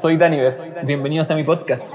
[0.00, 0.54] soy Daniver.
[0.86, 1.92] Bienvenidos a mi podcast.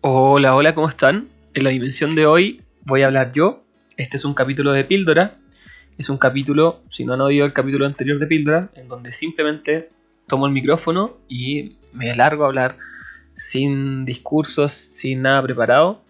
[0.00, 1.28] Hola, hola, ¿cómo están?
[1.54, 3.64] En la dimensión de hoy voy a hablar yo.
[3.96, 5.36] Este es un capítulo de Píldora.
[5.98, 9.90] Es un capítulo, si no han oído el capítulo anterior de Píldora, en donde simplemente
[10.28, 12.76] tomo el micrófono y me largo a hablar
[13.36, 16.02] sin discursos, sin nada preparado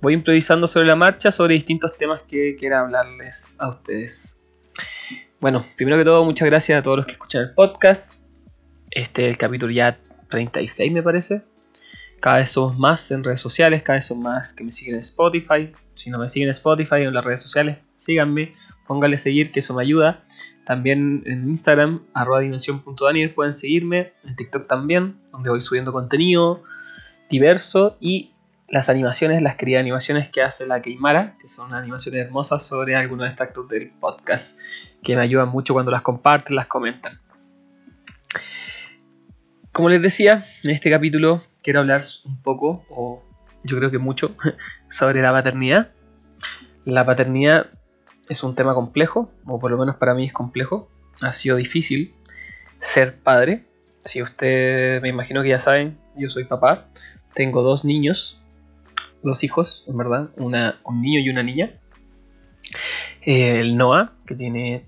[0.00, 4.44] voy improvisando sobre la marcha sobre distintos temas que quiera hablarles a ustedes.
[5.40, 8.14] Bueno, primero que todo, muchas gracias a todos los que escuchan el podcast.
[8.92, 9.98] Este es el capítulo ya
[10.28, 11.42] 36, me parece.
[12.20, 15.00] Cada vez somos más en redes sociales, cada vez son más que me siguen en
[15.00, 15.72] Spotify.
[15.94, 18.54] Si no me siguen en Spotify o en las redes sociales, síganme,
[18.86, 20.24] pónganle seguir, que eso me ayuda.
[20.64, 24.12] También en Instagram, arroba dimensión.daniel, pueden seguirme.
[24.24, 26.62] En TikTok también, donde voy subiendo contenido
[27.28, 28.32] diverso y
[28.68, 33.26] las animaciones, las queridas animaciones que hace la Keimara, que son animaciones hermosas sobre algunos
[33.28, 34.58] extractos del podcast,
[35.02, 37.20] que me ayudan mucho cuando las comparten, las comentan.
[39.76, 43.22] Como les decía, en este capítulo quiero hablar un poco, o
[43.62, 44.34] yo creo que mucho,
[44.88, 45.90] sobre la paternidad.
[46.86, 47.66] La paternidad
[48.30, 50.88] es un tema complejo, o por lo menos para mí es complejo.
[51.20, 52.14] Ha sido difícil
[52.78, 53.66] ser padre.
[54.02, 56.88] Si ustedes me imagino que ya saben, yo soy papá.
[57.34, 58.40] Tengo dos niños,
[59.22, 61.74] dos hijos, en verdad, una, un niño y una niña.
[63.20, 64.86] Eh, el Noah, que tiene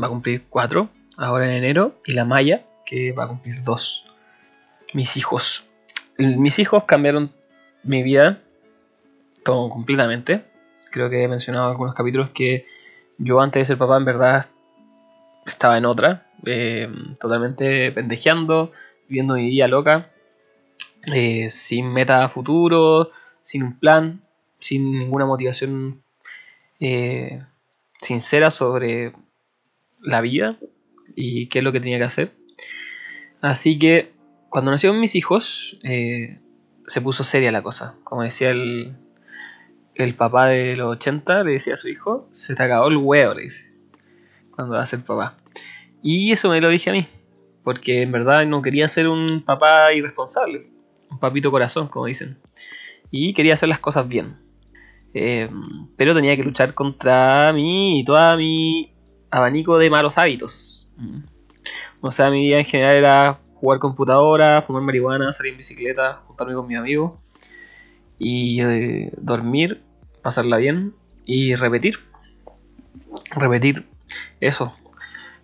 [0.00, 4.04] va a cumplir cuatro ahora en enero, y la Maya, que va a cumplir dos.
[4.92, 5.68] Mis hijos.
[6.18, 7.32] Mis hijos cambiaron
[7.82, 8.40] mi vida
[9.44, 10.44] todo completamente.
[10.90, 12.66] Creo que he mencionado en algunos capítulos que
[13.18, 14.46] yo antes de ser papá en verdad
[15.46, 16.88] estaba en otra, eh,
[17.20, 18.72] totalmente pendejeando,
[19.08, 20.10] viviendo mi vida loca,
[21.12, 23.10] eh, sin meta futuro,
[23.42, 24.22] sin un plan,
[24.58, 26.02] sin ninguna motivación
[26.80, 27.42] eh,
[28.00, 29.12] sincera sobre
[30.00, 30.56] la vida
[31.14, 32.32] y qué es lo que tenía que hacer.
[33.40, 34.12] Así que
[34.48, 36.38] cuando nacieron mis hijos, eh,
[36.86, 37.96] se puso seria la cosa.
[38.04, 38.96] Como decía el,
[39.94, 43.34] el papá de los 80, le decía a su hijo, se te acabó el huevo,
[43.34, 43.70] le dice,
[44.50, 45.36] cuando va a ser papá.
[46.02, 47.06] Y eso me lo dije a mí,
[47.62, 50.68] porque en verdad no quería ser un papá irresponsable,
[51.10, 52.38] un papito corazón, como dicen
[53.16, 54.36] y quería hacer las cosas bien.
[55.14, 55.48] Eh,
[55.96, 58.92] pero tenía que luchar contra mí y todo mi
[59.30, 60.92] abanico de malos hábitos.
[62.06, 66.52] O sea, mi vida en general era jugar computadora, fumar marihuana, salir en bicicleta, juntarme
[66.52, 67.12] con mis amigos
[68.18, 69.82] y eh, dormir,
[70.20, 70.94] pasarla bien
[71.24, 71.94] y repetir.
[73.34, 73.86] Repetir
[74.40, 74.74] eso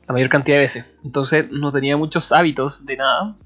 [0.06, 0.84] la mayor cantidad de veces.
[1.02, 3.36] Entonces no tenía muchos hábitos de nada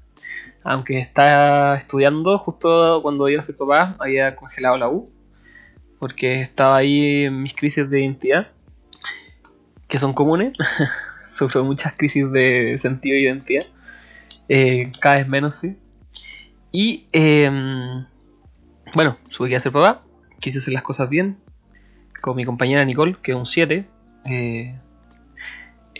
[0.65, 5.11] aunque estaba estudiando, justo cuando iba a ser papá, había congelado la U,
[5.99, 8.47] porque estaba ahí en mis crisis de identidad,
[9.87, 10.57] que son comunes.
[11.35, 13.65] Sufro muchas crisis de sentido de identidad,
[14.47, 15.75] eh, cada vez menos, sí.
[16.71, 18.05] Y em,
[18.93, 20.01] bueno, subí a ser papá,
[20.39, 21.37] quise hacer las cosas bien,
[22.21, 23.85] con mi compañera Nicole, que es un 7.
[24.25, 24.79] Eh,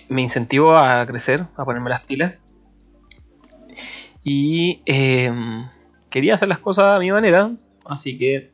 [0.07, 2.35] me incentivó a crecer, a ponerme las pilas
[4.23, 5.67] y em,
[6.09, 7.51] quería hacer las cosas a mi manera,
[7.85, 8.51] así que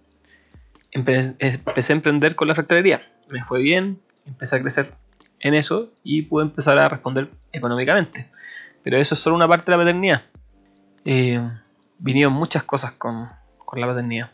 [0.91, 3.01] empecé a emprender con la factorería.
[3.29, 4.93] Me fue bien, empecé a crecer
[5.41, 8.27] en eso y pude empezar a responder económicamente.
[8.83, 10.21] Pero eso es solo una parte de la paternidad.
[11.05, 11.39] Eh,
[11.99, 14.31] vinieron muchas cosas con, con, la paternidad.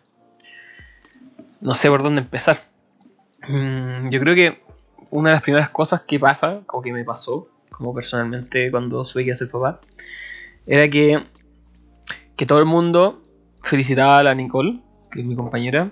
[1.62, 2.62] No sé por dónde empezar.
[3.48, 4.62] Mm, yo creo que
[5.10, 9.30] una de las primeras cosas que pasa, o que me pasó, como personalmente cuando subí
[9.30, 9.80] a ser papá,
[10.66, 11.24] era que,
[12.36, 13.22] que todo el mundo
[13.64, 14.82] felicitaba a la Nicole,
[15.12, 15.92] que es mi compañera.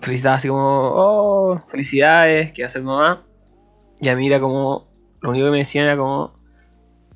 [0.00, 3.27] Felicitaba así como, oh, felicidades, que va a ser mamá.
[4.00, 4.88] Y a mí era como,
[5.20, 6.34] lo único que me decían era como,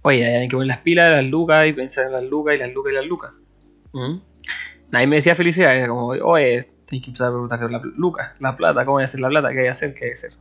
[0.02, 2.72] oye, hay que poner las pilas, las lucas y pensar en las lucas y las
[2.72, 3.32] lucas y las lucas.
[3.92, 4.16] ¿Mm?
[4.90, 8.56] Nadie me decía felicidades, era como, oye, tienes que empezar a preguntarte la lucas, la
[8.56, 10.32] plata, cómo voy a hacer la plata, qué hay que hacer, qué hay que hacer.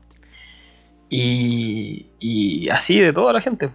[1.10, 3.70] Y, y así de toda la gente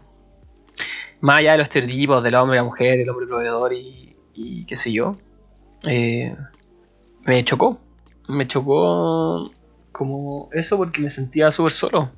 [1.20, 4.92] más allá de los estereotipos del hombre, la mujer, el hombre proveedor y, qué sé
[4.92, 5.16] yo,
[5.84, 6.36] eh,
[7.24, 7.80] me chocó.
[8.28, 9.50] Me chocó
[9.92, 12.10] como eso porque me sentía súper solo.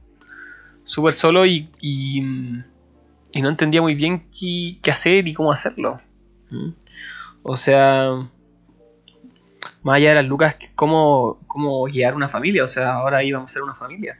[0.89, 5.99] Súper solo y, y, no entendía muy bien qué, hacer y cómo hacerlo.
[6.49, 6.71] ¿Mm?
[7.43, 8.27] O sea,
[9.83, 12.65] más allá de las lucas, cómo, cómo guiar una familia.
[12.65, 14.19] O sea, ahora íbamos a ser una familia.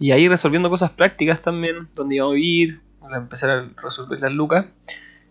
[0.00, 2.80] Y ahí resolviendo cosas prácticas también, donde íbamos a vivir,
[3.14, 4.64] empezar a resolver las lucas,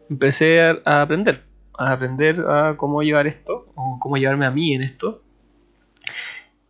[0.08, 1.44] empecé a, aprender,
[1.80, 5.24] a aprender a cómo llevar esto, o cómo llevarme a mí en esto.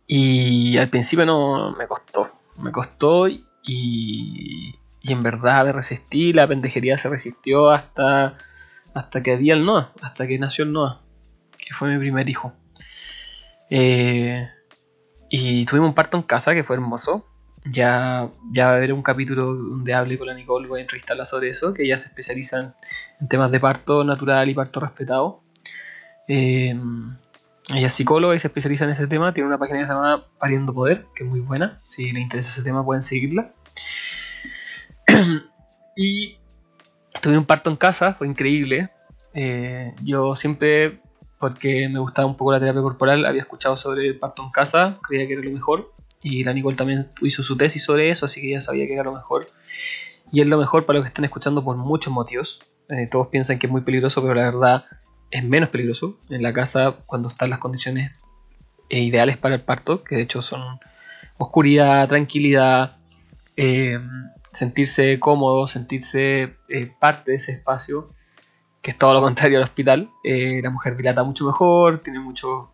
[0.06, 6.46] Y al principio no me costó, me costó y, y en verdad me resistí, la
[6.46, 8.36] pendejería se resistió hasta,
[8.94, 11.00] hasta que había el Noah, hasta que nació el Noah,
[11.56, 12.52] que fue mi primer hijo.
[13.70, 14.48] Eh,
[15.30, 17.26] y tuvimos un parto en casa que fue hermoso.
[17.64, 21.26] Ya, ya va a haber un capítulo donde hable con la Nicole, voy a entrevistarla
[21.26, 22.74] sobre eso, que ella se especializa
[23.20, 25.42] en, temas de parto natural y parto respetado.
[26.28, 26.78] Eh,
[27.74, 29.34] ella es psicóloga y se especializa en ese tema.
[29.34, 31.82] Tiene una página que se llama Pariendo Poder, que es muy buena.
[31.86, 33.52] Si les interesa ese tema, pueden seguirla.
[35.96, 36.36] y
[37.20, 38.90] tuve un parto en casa, fue increíble.
[39.34, 41.00] Eh, yo siempre,
[41.38, 44.98] porque me gustaba un poco la terapia corporal, había escuchado sobre el parto en casa,
[45.02, 45.92] creía que era lo mejor.
[46.22, 49.04] Y la Nicole también hizo su tesis sobre eso, así que ya sabía que era
[49.04, 49.46] lo mejor.
[50.32, 52.60] Y es lo mejor para los que estén escuchando por muchos motivos.
[52.88, 54.84] Eh, todos piensan que es muy peligroso, pero la verdad
[55.30, 58.12] es menos peligroso en la casa cuando están las condiciones
[58.88, 60.80] eh, ideales para el parto, que de hecho son
[61.36, 62.97] oscuridad, tranquilidad,
[63.60, 63.98] eh,
[64.52, 68.14] sentirse cómodo, sentirse eh, parte de ese espacio,
[68.80, 70.10] que es todo lo contrario al hospital.
[70.22, 72.70] Eh, la mujer dilata mucho mejor, tiene mucho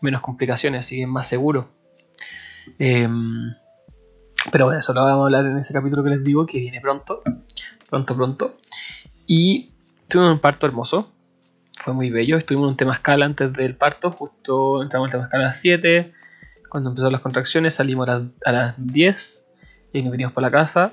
[0.00, 1.70] menos complicaciones, así que es más seguro.
[2.78, 6.80] Pero bueno, eso lo vamos a hablar en ese capítulo que les digo, que viene
[6.80, 7.20] pronto,
[7.90, 8.54] pronto, pronto.
[9.26, 9.72] Y
[10.06, 11.10] tuvimos un parto hermoso,
[11.72, 12.36] fue muy bello.
[12.36, 16.12] Estuvimos en un temazcal antes del parto, justo entramos en temazcal a las 7.
[16.68, 19.47] Cuando empezaron las contracciones salimos a a las 10
[19.92, 20.92] y nos vinimos para la casa.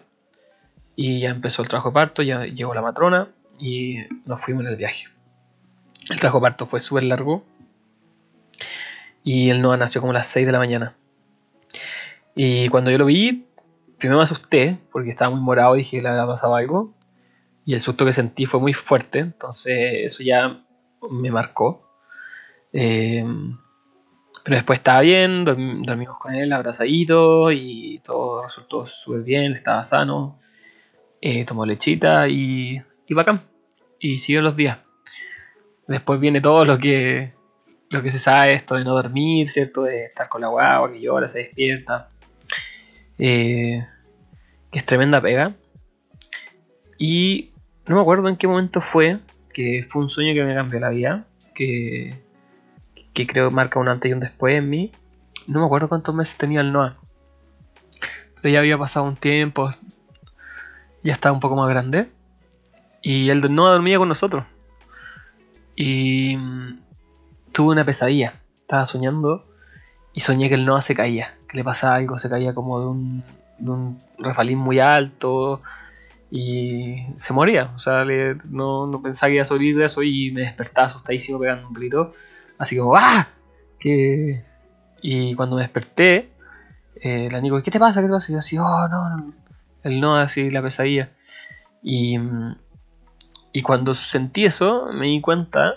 [0.96, 4.70] Y ya empezó el trabajo de parto, ya llegó la matrona y nos fuimos en
[4.70, 5.08] el viaje.
[6.10, 7.44] El trabajo de parto fue súper largo
[9.26, 10.96] y el Noah nació como a las 6 de la mañana.
[12.36, 13.48] Y cuando yo lo vi,
[13.98, 16.94] primero me asusté porque estaba muy morado y dije que le había pasado algo.
[17.66, 20.64] Y el susto que sentí fue muy fuerte, entonces eso ya
[21.10, 21.90] me marcó.
[22.72, 23.26] Eh,
[24.46, 29.84] pero después estaba bien, dorm- dormimos con él abrazadito y todo resultó súper bien, estaba
[29.84, 30.40] sano.
[31.20, 33.42] Eh, tomó lechita y, y bacán.
[34.00, 34.78] Y siguió los días.
[35.88, 37.34] Después viene todo lo que,
[37.90, 39.82] lo que se sabe, esto de no dormir, ¿cierto?
[39.82, 42.12] De estar con la guagua que llora, se despierta.
[43.18, 43.84] Eh,
[44.72, 45.56] que es tremenda pega.
[47.00, 47.50] Y
[47.88, 49.18] no me acuerdo en qué momento fue,
[49.52, 51.26] que fue un sueño que me cambió la vida,
[51.56, 52.14] que,
[53.16, 54.92] que creo marca un antes y un después en mí.
[55.48, 56.98] No me acuerdo cuántos meses tenía el Noah.
[58.42, 59.72] Pero ya había pasado un tiempo,
[61.02, 62.12] ya estaba un poco más grande.
[63.02, 64.46] Y el Noah dormía con nosotros.
[65.76, 66.80] Y mm,
[67.52, 68.34] tuve una pesadilla.
[68.62, 69.46] Estaba soñando
[70.14, 72.88] y soñé que el Noah se caía, que le pasaba algo, se caía como de
[72.88, 73.24] un,
[73.60, 75.62] de un refalín muy alto
[76.30, 77.72] y se moría.
[77.76, 78.04] O sea,
[78.50, 81.74] no, no pensaba que iba a sobrevivir de eso y me despertaba asustadísimo pegando un
[81.74, 82.14] grito.
[82.58, 83.28] Así como ¡Ah!
[83.80, 84.44] Que...
[85.02, 86.32] Y cuando me desperté,
[86.96, 88.02] eh, la Nico, ¿qué te pasa?
[88.02, 88.32] ¿Qué te pasa?
[88.32, 89.34] Y yo así, oh, no, no.
[89.84, 91.12] El no, así, la pesadilla.
[91.84, 92.18] Y,
[93.52, 95.76] y cuando sentí eso, me di cuenta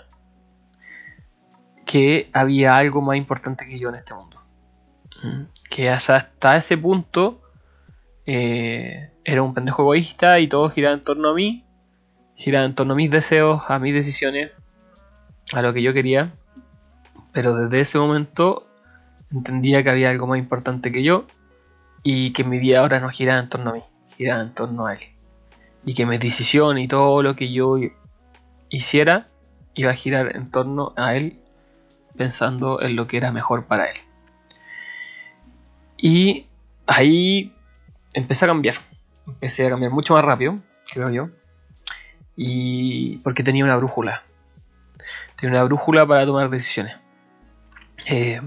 [1.85, 4.41] que había algo más importante que yo en este mundo.
[5.23, 7.41] Mm, Que hasta, hasta ese punto
[8.25, 11.65] eh, era un pendejo egoísta y todo giraba en torno a mí,
[12.35, 14.51] giraba en torno a mis deseos, a mis decisiones,
[15.53, 16.33] a lo que yo quería.
[17.31, 18.67] Pero desde ese momento
[19.31, 21.25] entendía que había algo más importante que yo
[22.03, 24.93] y que mi vida ahora no giraba en torno a mí, giraba en torno a
[24.93, 24.99] él.
[25.85, 27.77] Y que mi decisión y todo lo que yo
[28.69, 29.27] hiciera
[29.73, 31.39] iba a girar en torno a él
[32.17, 33.97] pensando en lo que era mejor para él.
[35.97, 36.47] Y
[36.87, 37.53] ahí
[38.13, 38.75] empecé a cambiar.
[39.27, 40.59] Empecé a cambiar mucho más rápido,
[40.91, 41.29] creo yo.
[42.35, 44.23] Y porque tenía una brújula.
[45.39, 46.97] Tenía una brújula para tomar decisiones.
[48.05, 48.41] Eh,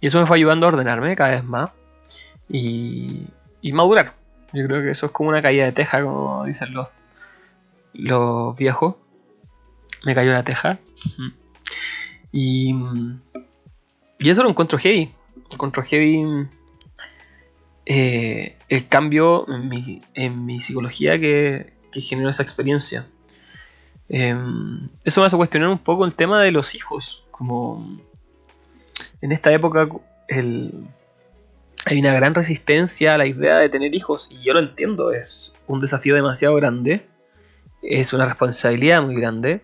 [0.00, 1.70] y eso me fue ayudando a ordenarme cada vez más.
[2.48, 3.26] Y,
[3.60, 4.14] y madurar.
[4.52, 6.92] Yo creo que eso es como una caída de teja, como dicen los,
[7.94, 8.96] los viejos.
[10.04, 10.78] Me cayó la teja.
[12.32, 12.74] Y,
[14.18, 15.10] y eso lo encuentro heavy.
[15.50, 16.48] Encuentro heavy
[17.86, 23.06] eh, el cambio en mi, en mi psicología que, que generó esa experiencia.
[24.08, 24.36] Eh,
[25.04, 27.24] eso me hace cuestionar un poco el tema de los hijos.
[27.30, 28.00] Como
[29.22, 29.88] en esta época
[30.28, 35.54] hay una gran resistencia a la idea de tener hijos y yo lo entiendo, es
[35.66, 37.06] un desafío demasiado grande,
[37.82, 39.62] es una responsabilidad muy grande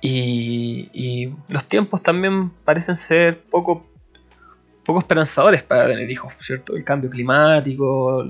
[0.00, 3.86] y, los tiempos también parecen ser poco,
[4.84, 6.74] poco esperanzadores para tener hijos, ¿cierto?
[6.74, 8.24] El cambio climático,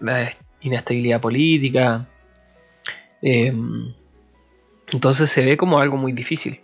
[0.00, 0.30] la
[0.62, 2.08] inestabilidad política,
[3.22, 3.52] eh,
[4.90, 6.60] entonces se ve como algo muy difícil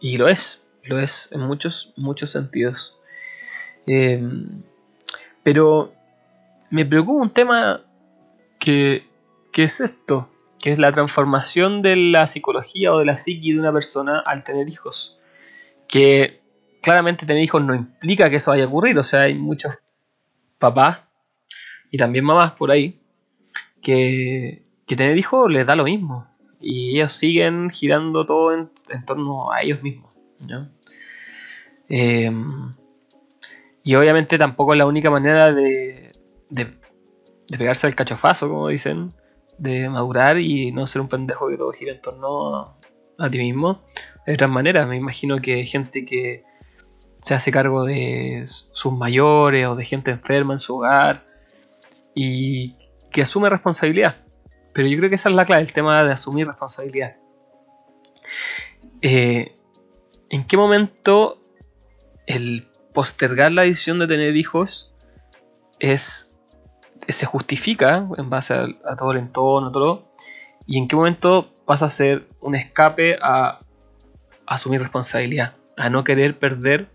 [0.00, 2.98] y lo es, lo es en muchos, muchos sentidos.
[3.86, 4.22] Eh,
[5.42, 5.92] pero
[6.70, 7.82] me preocupa un tema
[8.58, 9.06] que,
[9.52, 13.60] que es esto, que es la transformación de la psicología o de la psiqui de
[13.60, 15.18] una persona al tener hijos.
[15.88, 16.40] Que
[16.82, 19.74] claramente tener hijos no implica que eso vaya a ocurrir, o sea, hay muchos
[20.58, 21.02] papás
[21.90, 23.00] y también mamás por ahí
[23.82, 26.26] que, que tener hijos les da lo mismo
[26.60, 28.70] y ellos siguen girando todo en,
[29.04, 30.10] torno a ellos mismos.
[31.88, 32.30] Eh,
[33.86, 36.10] y obviamente tampoco es la única manera de,
[37.56, 39.12] pegarse al cachofazo, como dicen,
[39.58, 42.76] de madurar y no ser un pendejo que todo gira en torno
[43.16, 43.84] a, ti mismo.
[44.26, 46.42] De otras maneras, me imagino que hay gente que
[47.20, 51.24] se hace cargo de sus mayores o de gente enferma en su hogar
[52.12, 52.74] y
[53.12, 54.16] que asume responsabilidad.
[54.72, 57.14] Pero yo creo que esa es la clave, el tema de asumir responsabilidad.
[59.00, 59.54] Eh,
[60.28, 61.45] ¿En qué momento
[62.26, 64.92] el postergar la decisión de tener hijos
[65.78, 66.26] es
[67.08, 70.12] se justifica en base a, todo el entorno, todo,
[70.66, 73.60] y en qué momento pasa a ser un escape a,
[74.46, 76.88] asumir responsabilidad, a no querer perder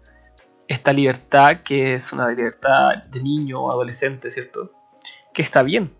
[0.67, 4.71] esta libertad que es una libertad de niño o adolescente, ¿cierto?
[5.33, 5.93] Que está bien,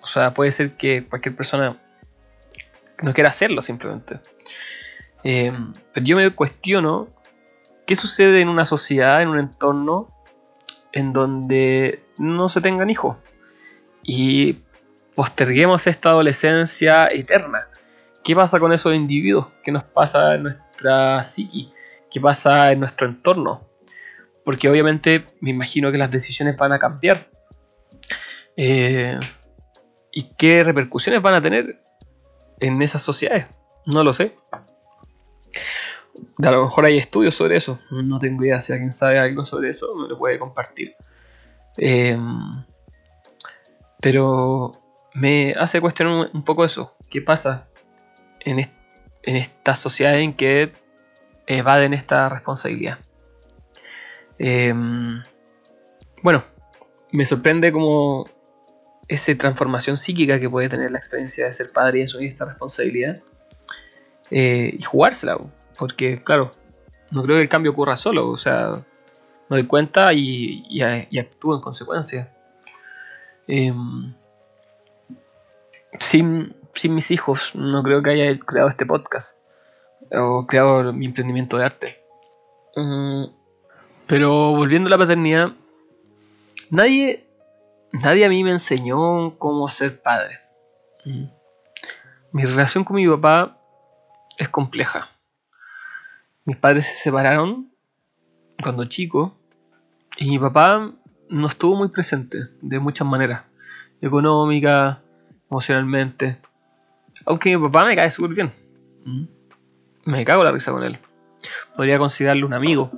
[0.00, 1.78] o sea, puede ser que cualquier persona
[3.02, 4.20] no quiera hacerlo simplemente.
[5.24, 5.52] Eh,
[5.92, 7.08] pero yo me cuestiono
[7.88, 10.14] qué sucede en una sociedad, en un entorno
[10.92, 13.16] en donde no se tengan hijos
[14.02, 14.58] y
[15.14, 17.66] posterguemos esta adolescencia eterna.
[18.22, 19.46] ¿Qué pasa con esos individuos?
[19.64, 21.72] ¿Qué nos pasa en nuestra psiqui?
[22.10, 23.66] ¿Qué pasa en nuestro entorno?
[24.44, 27.30] Porque obviamente me imagino que las decisiones van a cambiar.
[28.54, 29.18] Eh,
[30.12, 31.80] ¿Y qué repercusiones van a tener
[32.60, 33.46] en esas sociedades?
[33.86, 34.34] No lo sé.
[36.44, 37.78] A lo mejor hay estudios sobre eso.
[37.90, 38.60] No tengo idea.
[38.60, 40.94] Si alguien sabe algo sobre eso, me lo puede compartir.
[41.76, 42.64] Em,
[44.00, 44.80] pero
[45.14, 46.94] me hace cuestionar un, poco eso.
[47.10, 47.68] ¿Qué pasa
[48.40, 48.66] en,
[49.22, 50.72] estas sociedades en que
[51.46, 52.98] evaden esta responsabilidad?
[54.38, 55.22] Em,
[56.22, 56.44] bueno,
[57.10, 58.26] me sorprende como
[59.08, 63.22] esa transformación psíquica que puede tener la experiencia de ser padre y asumir esta responsabilidad
[64.30, 65.38] eh, y jugársela,
[65.78, 66.50] porque claro,
[67.10, 68.84] no creo que el cambio ocurra solo, o sea,
[69.48, 72.34] me doy cuenta y, y, actúo en consecuencia.
[73.46, 74.12] Em,
[75.98, 79.40] sin, sin mis hijos, no creo que haya creado este podcast
[80.12, 82.04] o creado mi emprendimiento de arte.
[84.06, 85.52] Pero volviendo a la paternidad,
[86.70, 87.28] nadie
[87.92, 90.40] nadie a mí me enseñó cómo ser padre.
[91.04, 91.24] Mm.
[92.32, 93.58] Mi relación con mi papá
[94.36, 95.08] es compleja.
[96.48, 97.70] Mis padres se separaron
[98.62, 99.36] cuando chico
[100.16, 100.94] y mi papá
[101.28, 103.42] no estuvo muy presente de muchas maneras.
[104.00, 105.02] Económica,
[105.50, 106.38] emocionalmente.
[107.26, 108.54] Aunque mi papá me cae súper bien.
[109.04, 109.24] Mm.
[110.06, 110.98] Me cago la risa con él.
[111.76, 112.92] Podría considerarlo un amigo.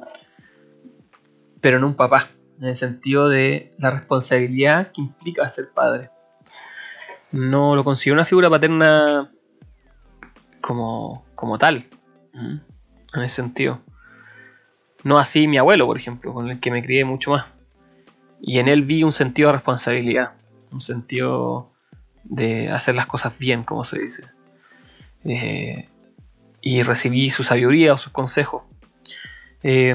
[1.60, 2.28] Pero no un papá
[2.60, 6.10] en el sentido de la responsabilidad que implica ser padre.
[7.32, 9.32] No lo considero una figura paterna
[10.60, 11.84] como, como tal,
[13.14, 13.80] en ese sentido.
[15.02, 17.46] No así mi abuelo, por ejemplo, con el que me crié mucho más.
[18.40, 20.32] Y en él vi un sentido de responsabilidad,
[20.70, 21.70] un sentido
[22.24, 24.24] de hacer las cosas bien, como se dice.
[25.24, 25.88] Eh,
[26.62, 28.62] y recibí su sabiduría o sus consejos.
[29.62, 29.94] Eh,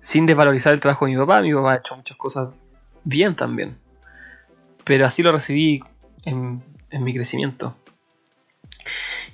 [0.00, 2.50] sin desvalorizar el trabajo de mi papá, mi papá ha hecho muchas cosas
[3.02, 3.76] bien también.
[4.84, 5.82] Pero así lo recibí
[6.22, 6.62] en,
[6.92, 7.76] mi crecimiento.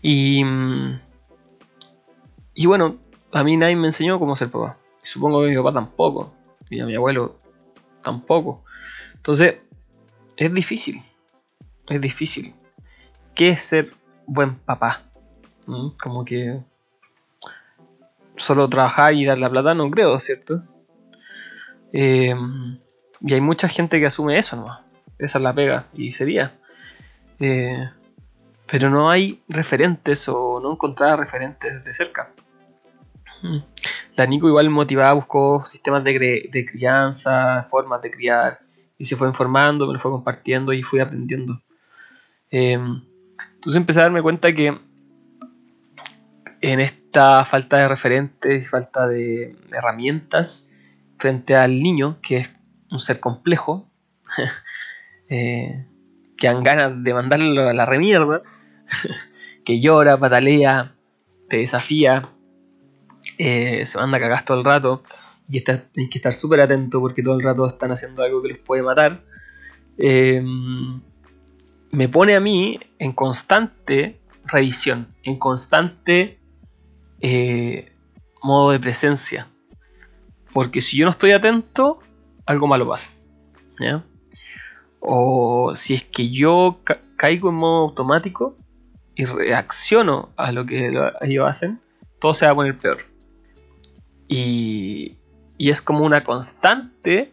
[0.00, 0.42] Y,
[2.54, 2.98] y bueno,
[3.32, 4.76] a mí nadie me enseñó cómo ser papá.
[5.02, 6.34] Supongo que mi papá tampoco.
[6.70, 7.38] Y a mi abuelo
[8.02, 8.64] tampoco.
[9.14, 9.56] Entonces,
[10.36, 10.96] es difícil.
[11.88, 12.54] Es difícil.
[13.34, 13.92] ¿Qué es ser
[14.26, 15.02] buen papá?
[15.66, 15.90] ¿Mm?
[16.00, 16.60] Como que
[18.36, 20.62] solo trabajar y dar la plata, no creo, ¿cierto?
[21.92, 22.34] Eh,
[23.20, 24.80] y hay mucha gente que asume eso nomás.
[25.18, 26.58] Esa es la pega, y sería.
[27.38, 27.88] Eh,
[28.72, 32.30] pero no hay referentes o no encontraba referentes de cerca.
[33.42, 33.58] Mm.
[34.16, 38.60] La Nico igual motivada buscó sistemas de, de, crianza, formas de criar,
[38.96, 41.60] y se fue informando, me lo fue compartiendo y fui aprendiendo.
[42.50, 44.80] Eh, entonces empecé a darme cuenta que
[46.62, 50.70] en esta falta de referentes, falta de herramientas
[51.18, 52.50] frente al niño, que es
[52.90, 53.90] un ser complejo,
[55.28, 55.86] eh,
[56.38, 58.42] que han ganas de mandarle a la remierda,
[59.64, 60.94] que llora, patalea,
[61.48, 62.30] te desafía,
[63.38, 65.02] eh, se manda a cagar todo el rato,
[65.48, 68.58] y hay que estar súper atento porque todo el rato están haciendo algo que les
[68.58, 69.22] puede matar,
[69.98, 70.42] eh,
[71.90, 76.38] me pone a mí en constante revisión, en constante
[77.20, 77.92] eh,
[78.42, 79.48] modo de presencia.
[80.52, 82.00] Porque si yo no estoy atento,
[82.46, 83.10] algo malo pasa.
[85.00, 88.56] O si es que yo ca- caigo en modo automático
[89.14, 91.80] y reacciono a lo que lo- ellos hacen,
[92.20, 92.98] todo se va a poner peor.
[94.28, 95.16] Y,
[95.58, 97.32] y es como una constante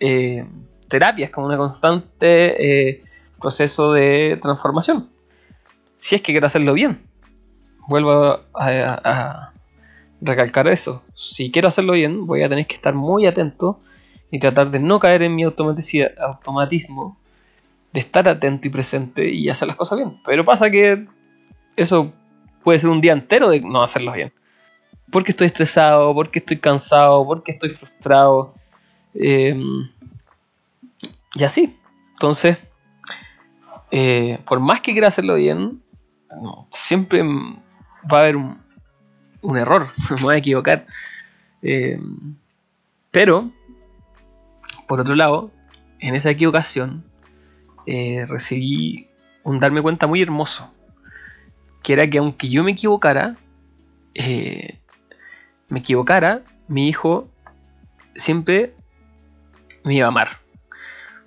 [0.00, 0.46] eh,
[0.88, 3.02] terapia, es como una constante eh,
[3.40, 5.08] proceso de transformación.
[5.96, 7.00] Si es que quiero hacerlo bien.
[7.88, 9.52] Vuelvo a,
[10.20, 11.02] recalcar eso.
[11.14, 13.80] Si quiero hacerlo bien, voy a tener que estar muy atento
[14.30, 17.18] y tratar de no caer en mi automatismo,
[17.92, 20.18] de estar atento y presente y hacer las cosas bien.
[20.24, 21.06] Pero pasa que
[21.76, 22.12] eso
[22.64, 24.32] puede ser un día entero de no hacerlo bien.
[25.10, 28.54] Porque estoy estresado, porque estoy cansado, porque estoy frustrado.
[29.14, 29.56] eh,
[31.36, 31.76] y así.
[32.12, 32.56] Entonces,
[33.90, 35.82] eh, por más que quiera hacerlo bien,
[36.70, 40.86] siempre va a haber un, error, me voy a equivocar.
[41.62, 42.00] Eh,
[43.10, 43.50] pero,
[44.88, 45.50] por otro lado,
[46.00, 47.04] en esa equivocación
[47.86, 49.08] eh, recibí
[49.44, 50.72] un darme cuenta muy hermoso,
[51.86, 53.36] que era que aunque yo me equivocara,
[54.12, 54.80] eh,
[55.68, 57.28] me equivocara, mi hijo
[58.16, 58.74] siempre
[59.84, 60.30] me iba a amar.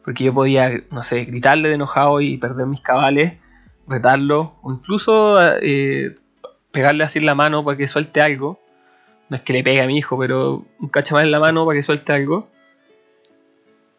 [0.03, 3.35] Porque yo podía, no sé, gritarle de enojado y perder mis cabales,
[3.87, 6.17] retarlo, o incluso eh,
[6.73, 8.59] pegarle así en la mano para que suelte algo.
[9.29, 11.77] No es que le pegue a mi hijo, pero un cachamal en la mano para
[11.77, 12.49] que suelte algo.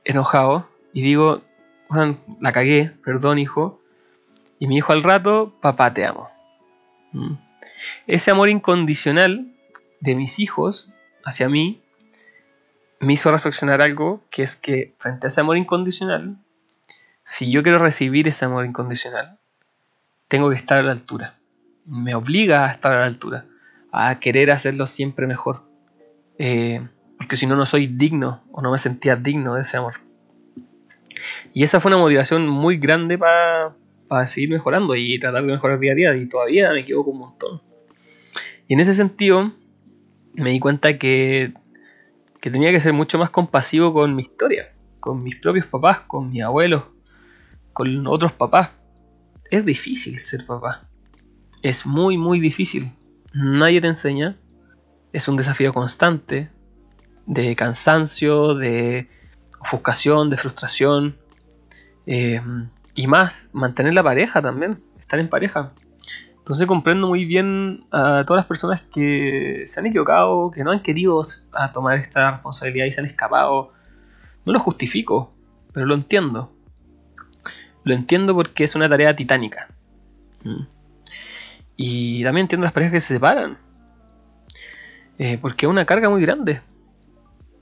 [0.04, 0.68] Enojado.
[0.92, 1.40] Y digo,
[1.88, 3.80] "Juan, la cagué, perdón hijo.
[4.58, 6.28] Y mi hijo al rato, papá te amo.
[7.12, 7.34] Mm.
[8.06, 9.52] Ese amor incondicional
[10.00, 10.92] de mis hijos
[11.24, 11.82] hacia mí
[13.00, 16.36] me hizo reflexionar algo, que es que frente a ese amor incondicional,
[17.24, 19.38] si yo quiero recibir ese amor incondicional,
[20.28, 21.38] tengo que estar a la altura.
[21.86, 23.46] Me obliga a estar a la altura,
[23.90, 25.62] a querer hacerlo siempre mejor.
[26.38, 29.94] Eh, porque si no, no soy digno o no me sentía digno de ese amor.
[31.52, 33.18] Y esa fue una motivación muy grande
[34.10, 36.16] para seguir mejorando y tratar de mejorar día a día.
[36.16, 37.62] Y todavía me equivoco un montón.
[38.66, 39.52] Y en ese sentido,
[40.34, 41.54] me di cuenta que,
[42.40, 46.28] que tenía que ser mucho más compasivo con mi historia, con mis propios papás, con
[46.28, 46.82] mis abuelos,
[47.72, 48.70] con otros papás.
[49.48, 50.88] Es difícil ser papá.
[51.62, 52.90] Es muy, muy difícil.
[53.32, 54.36] Nadie te enseña.
[55.12, 56.50] Es un desafío constante
[57.26, 59.08] de cansancio, de
[59.60, 61.16] ofuscación, de frustración.
[62.06, 62.42] eh,
[63.00, 65.72] y más, mantener la pareja también, estar en pareja.
[66.36, 70.82] Entonces comprendo muy bien a todas las personas que se han equivocado, que no han
[70.82, 71.22] querido
[71.54, 73.72] a tomar esta responsabilidad y se han escapado.
[74.44, 75.32] No lo justifico,
[75.72, 76.52] pero lo entiendo.
[77.84, 79.68] Lo entiendo porque es una tarea titánica.
[80.44, 80.64] Mm.
[81.76, 83.56] Y también entiendo las parejas que se separan.
[85.16, 86.60] Eh, porque es una carga muy grande.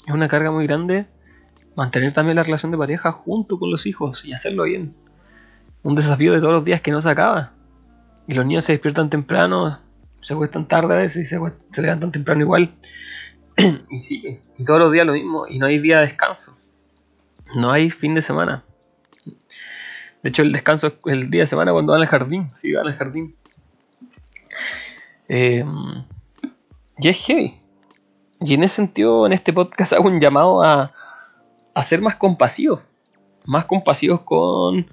[0.04, 1.06] Es una carga muy grande
[1.76, 4.96] mantener también la relación de pareja junto con los hijos y hacerlo bien.
[5.82, 7.52] Un desafío de todos los días que no se acaba.
[8.26, 9.78] Y los niños se despiertan temprano,
[10.20, 11.38] se acuestan tarde a veces y se,
[11.70, 12.74] se levantan temprano igual.
[13.90, 14.42] y sigue.
[14.58, 15.46] Y todos los días lo mismo.
[15.48, 16.58] Y no hay día de descanso.
[17.54, 18.64] No hay fin de semana.
[20.22, 22.50] De hecho, el descanso es el día de semana cuando van al jardín.
[22.54, 23.34] Sí, van al jardín.
[25.28, 25.64] Eh,
[26.98, 27.54] y es heavy.
[28.40, 30.92] Y en ese sentido, en este podcast hago un llamado a,
[31.74, 32.80] a ser más compasivos.
[33.44, 34.86] Más compasivos con,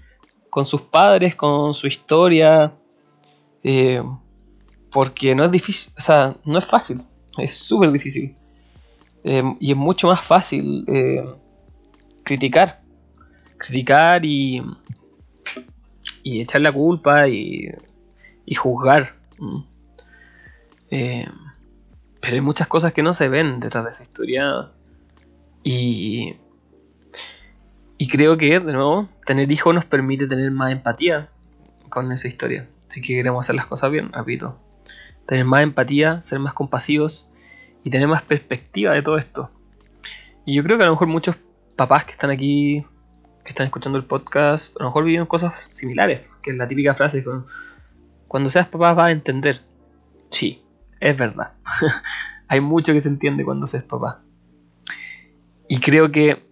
[0.55, 2.71] con sus padres, con su historia.
[3.61, 4.01] eh,
[4.89, 7.01] porque no es difícil, o sea, no es fácil.
[7.37, 8.37] Es súper difícil.
[9.25, 11.25] Eh, y es mucho más fácil eh,
[12.23, 12.81] criticar.
[13.57, 14.63] Criticar y,
[16.23, 17.67] y echar la culpa y,
[18.45, 19.13] y juzgar.
[20.89, 24.71] Pero hay muchas cosas que no se ven detrás de esa historia.
[25.63, 26.37] Y,
[27.97, 31.29] y creo que, de nuevo, tener hijos nos permite tener más empatía
[31.89, 32.69] con esa historia.
[32.87, 34.59] Si que queremos hacer las cosas bien, repito.
[35.25, 37.29] Tener más empatía, ser más compasivos
[37.83, 39.51] y tener más perspectiva de todo esto.
[40.45, 41.35] Y yo creo que a lo mejor muchos
[41.75, 42.85] papás que están aquí,
[43.43, 46.21] que están escuchando el podcast, a lo mejor vivieron cosas similares.
[46.43, 47.25] Que es la típica frase,
[48.27, 49.61] cuando seas papá vas a entender.
[50.29, 50.63] Sí,
[50.99, 51.53] es verdad.
[52.47, 54.21] Hay mucho que se entiende cuando se es papá.
[55.67, 56.44] Y creo que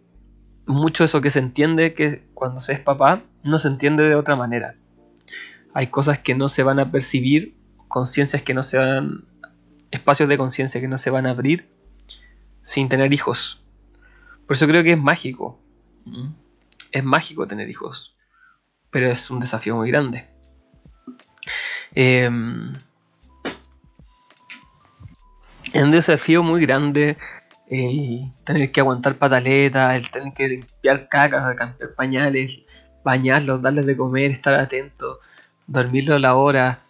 [0.66, 4.16] mucho de eso que se entiende que cuando se es papá no se entiende de
[4.16, 4.76] otra manera.
[5.74, 7.56] Hay cosas que no se van a percibir,
[7.88, 9.26] conciencias que no se van,
[9.92, 11.68] espacios de conciencia que no se van a abrir
[12.62, 13.64] sin tener hijos.
[14.48, 15.60] Por eso creo que es mágico.
[16.92, 18.16] Es mágico tener hijos.
[18.90, 20.28] Pero es un desafío muy grande.
[21.96, 22.74] Em,
[25.74, 27.18] es un desafío muy grande
[27.74, 32.64] el tener que aguantar pataletas, el tener que limpiar cacas, cambiar pañales,
[33.04, 35.20] bañarlos, darles de comer, estar atento,
[35.66, 36.82] dormirlos a la hora,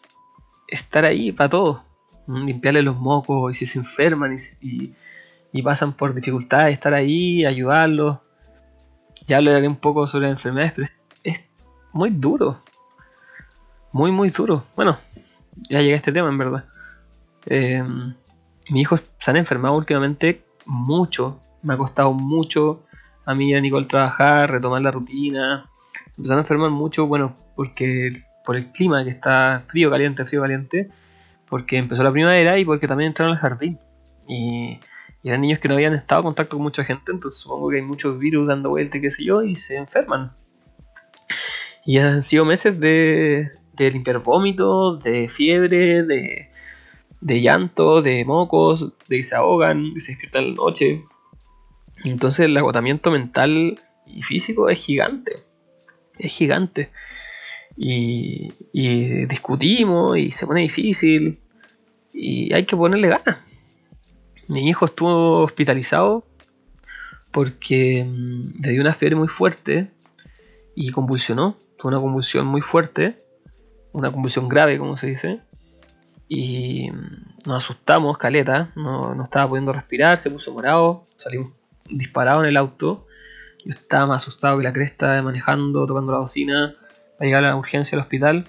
[0.67, 1.84] estar ahí para todo,
[2.28, 8.19] limpiarles los mocos y si se enferman y, pasan por dificultades, estar ahí, ayudarlos.
[9.26, 10.88] Ya hablaré un poco sobre enfermedades, pero
[11.24, 11.46] es,
[11.93, 12.62] muy duro,
[13.93, 14.65] muy, muy duro.
[14.76, 14.98] Bueno,
[15.69, 16.65] ya llegué a este tema en verdad.
[17.46, 17.84] Eh,
[18.69, 21.39] mis hijos se han enfermado últimamente mucho.
[21.62, 22.84] Me ha costado mucho
[23.26, 25.69] a mí y a Nicole trabajar, retomar la rutina.
[26.17, 28.10] Empezaron a enfermar mucho, bueno, porque
[28.45, 30.89] por el clima que está frío, caliente, frío, caliente.
[31.49, 33.80] Porque empezó la primavera y porque también entraron al jardín.
[34.28, 34.80] Y,
[35.23, 37.82] eran niños que no habían estado en contacto con mucha gente, entonces supongo que hay
[37.82, 40.34] muchos virus dando vuelta y qué sé yo, y se enferman.
[41.86, 46.49] Y han sido meses de, de limpiar vómitos, de fiebre, de,
[47.24, 51.06] de llanto, de mocos, de que se ahogan, de se despiertan en la noche.
[52.04, 55.38] Entonces el agotamiento mental y físico es gigante.
[56.20, 56.92] Es gigante.
[57.78, 58.52] Y,
[59.26, 61.40] discutimos y se pone difícil.
[62.12, 63.38] Y hay que ponerle ganas.
[64.50, 66.26] Mi hijo estuvo hospitalizado
[67.32, 69.90] porque mm, le dio una fiebre muy fuerte
[70.76, 71.56] y convulsionó.
[71.78, 73.24] Tuvo una convulsión muy fuerte.
[73.94, 75.40] Una convulsión grave, como se dice
[76.36, 76.89] y
[77.46, 81.52] nos asustamos, caleta, no, no, estaba pudiendo respirar, se puso morado, salimos
[81.88, 83.06] disparados en el auto.
[83.63, 86.76] Yo estaba más asustado que la cresta, manejando, tocando la bocina,
[87.17, 88.48] para llegar a la urgencia al hospital.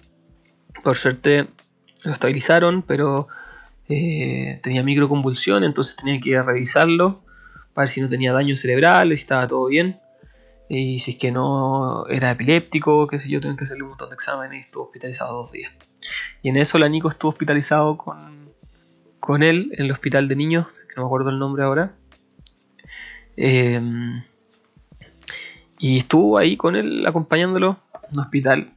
[0.82, 1.46] Por suerte
[2.04, 3.28] lo estabilizaron, pero
[3.90, 7.22] eh, tenía microconvulsión, entonces tenía que revisarlo
[7.74, 10.00] para ver si no tenía daño cerebral, si estaba todo bien.
[10.68, 14.08] Y si es que no era epiléptico, qué sé yo, tengo que hacerle un montón
[14.08, 15.72] de exámenes y estuvo hospitalizado dos días.
[16.42, 18.50] Y en eso la Nico estuvo hospitalizado con,
[19.20, 21.94] con él en el hospital de niños, que no me acuerdo el nombre ahora.
[23.36, 24.22] Em,
[25.78, 28.72] y estuvo ahí con él acompañándolo en un hospital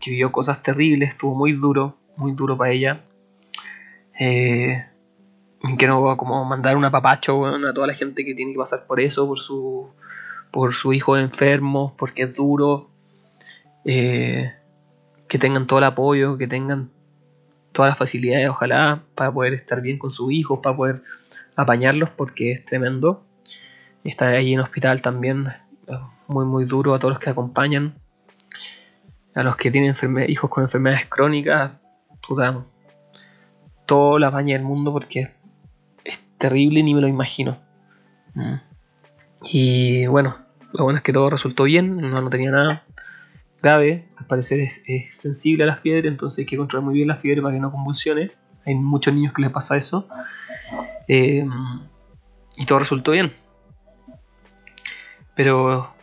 [0.00, 3.04] que vivió cosas terribles, estuvo muy duro, muy duro para ella.
[4.18, 4.84] Eh,
[5.78, 9.26] quiero como mandar un apapacho a toda la gente que tiene que pasar por eso,
[9.26, 9.88] por su
[10.52, 12.90] por su hijo enfermo, porque es duro,
[13.84, 14.52] eh,
[15.26, 16.90] que tengan todo el apoyo, que tengan
[17.72, 21.02] todas las facilidades, ojalá, para poder estar bien con sus hijos, para poder
[21.56, 23.24] apañarlos, porque es tremendo.
[24.04, 25.48] Estar ahí en hospital también
[26.28, 27.94] muy, muy duro a todos los que acompañan,
[29.34, 29.94] a los que tienen
[30.28, 31.72] hijos con enfermedades crónicas,
[32.26, 32.64] puta,
[33.86, 35.32] todo la apaña del mundo porque
[36.04, 37.58] es terrible ni me lo imagino.
[38.34, 38.54] Mm.
[39.44, 40.36] Y bueno,
[40.72, 42.84] lo bueno es que todo resultó bien, no, no tenía nada
[43.62, 47.16] grave, al parecer es, sensible a la fiebre, entonces hay que controlar muy bien la
[47.16, 48.32] fiebre para que no convulsione.
[48.66, 50.08] Hay muchos niños que les pasa eso.
[51.08, 51.46] Eh,
[52.56, 53.32] y todo resultó bien.
[55.34, 55.94] Pero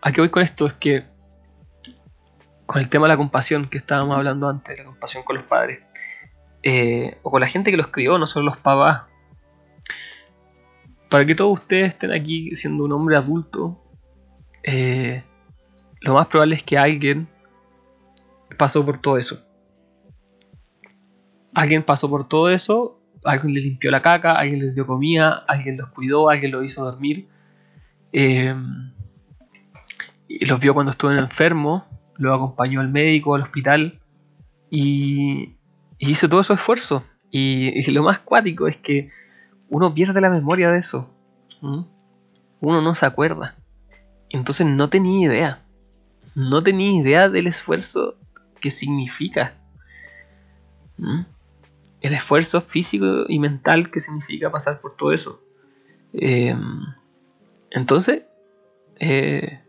[0.00, 1.04] a qué voy con esto es que
[2.64, 5.80] con el tema de la compasión que estábamos hablando antes, la compasión con los padres,
[6.62, 9.06] eh, o con la gente que los crió, no solo los papás,
[11.08, 13.80] para que todos ustedes estén aquí siendo un hombre adulto,
[14.66, 15.22] eh,
[16.00, 17.28] lo más probable es que alguien
[18.58, 19.40] pasó por todo eso.
[21.54, 25.76] Alguien pasó por todo eso, alguien les limpió la caca, alguien les dio comida, alguien
[25.78, 27.28] los cuidó, alguien los hizo dormir.
[28.12, 28.54] Eh,
[30.28, 31.84] y los vio cuando estuvieron enfermos,
[32.16, 34.00] los acompañó al médico, al hospital
[34.70, 35.56] y,
[35.98, 37.04] hizo todo su esfuerzo.
[37.30, 39.10] y, lo más cuático es que
[39.68, 41.10] uno pierde la memoria de eso.
[41.62, 43.56] Uno no se acuerda.
[44.30, 45.62] Entonces no tenía idea.
[46.34, 48.16] No tenía idea del esfuerzo
[48.60, 49.54] que significa.
[52.00, 55.42] El esfuerzo físico y mental que significa pasar por todo eso.
[56.12, 56.86] Em,
[57.70, 58.24] entonces,
[58.98, 59.60] eh,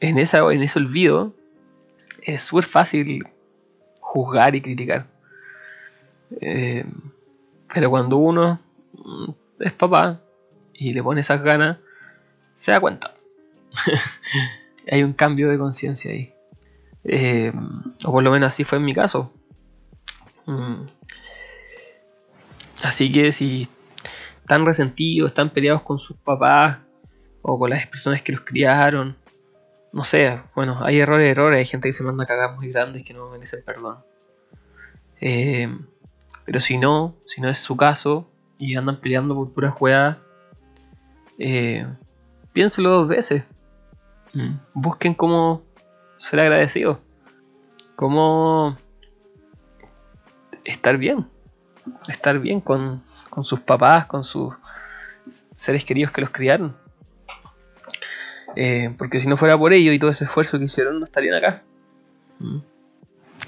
[0.00, 1.34] en, esa, en ese olvido,
[2.22, 3.26] es súper fácil
[4.00, 5.06] juzgar y criticar.
[6.40, 6.92] Em,
[7.72, 8.60] pero cuando uno
[9.04, 10.20] Mm, es papá
[10.74, 11.78] y le pone esas ganas,
[12.54, 13.14] se da cuenta.
[14.90, 16.34] Hay un cambio de conciencia ahí.
[17.04, 17.52] Eh,
[18.04, 19.32] o por lo menos así fue en mi caso.
[20.46, 20.84] Mm.
[22.82, 23.68] Así que si
[24.40, 26.78] están resentidos, están peleados con sus papás
[27.42, 29.16] o con las personas que los criaron,
[29.92, 33.14] no sé, bueno, hay errores, errores, hay gente que se manda cagar muy grandes que
[33.14, 33.98] no merece perdón.
[35.20, 35.68] Eh,
[36.44, 40.18] pero si no, si no es su caso, y andan peleando por puras juegas,
[41.38, 41.86] eh,
[42.52, 43.44] piénselo dos veces.
[44.34, 44.54] Mm.
[44.74, 45.62] Busquen cómo
[46.16, 46.98] ser agradecidos.
[47.96, 48.76] Cómo
[50.64, 51.26] estar bien.
[52.08, 54.54] Estar bien con, con sus papás, con sus
[55.56, 56.76] seres queridos que los criaron.
[58.56, 61.34] Eh, porque si no fuera por ello y todo ese esfuerzo que hicieron, no estarían
[61.34, 61.62] acá.
[62.38, 62.58] Mm.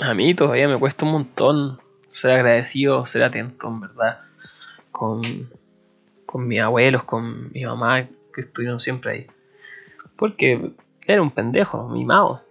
[0.00, 4.20] A mí todavía me cuesta un montón ser agradecido, ser atento, en verdad,
[4.90, 5.22] con,
[6.26, 9.26] con mis abuelos, con mi mamá, que estuvieron siempre ahí.
[10.22, 10.70] Porque
[11.08, 12.44] era un pendejo, mimado.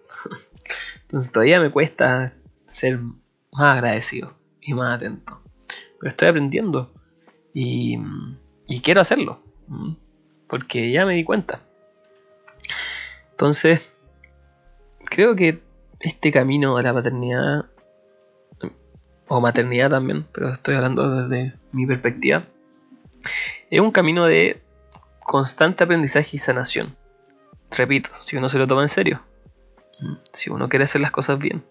[1.03, 2.33] Entonces todavía me cuesta
[2.65, 5.41] ser más agradecido y más atento.
[5.97, 6.91] Pero estoy aprendiendo
[7.53, 7.97] y,
[8.83, 9.41] quiero hacerlo.
[10.49, 11.61] Porque ya me di cuenta.
[13.29, 13.79] Entonces,
[15.05, 15.61] creo que
[16.01, 17.67] este camino a la paternidad,
[19.29, 22.43] o maternidad también, pero estoy hablando desde mi perspectiva,
[23.69, 24.61] es un camino de
[25.21, 26.99] constante aprendizaje y sanación.
[27.75, 29.21] Repito, si uno se lo toma en serio,
[30.33, 31.63] si uno quiere hacer las cosas bien,